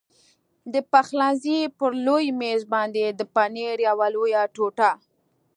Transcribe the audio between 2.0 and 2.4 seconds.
لوی